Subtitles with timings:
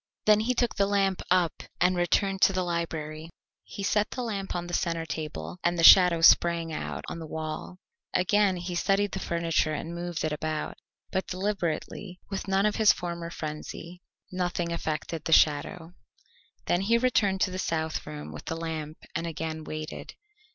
[0.25, 3.29] Then he took the lamp up and returned to the library.
[3.63, 7.27] He set the lamp on the centre table, and the shadow sprang out on the
[7.27, 7.77] wall.
[8.11, 10.79] Again he studied the furniture and moved it about,
[11.11, 14.01] but deliberately, with none of his former frenzy.
[14.31, 15.93] Nothing affected the shadow.
[16.65, 20.15] Then he returned to the south room with the lamp and again waited.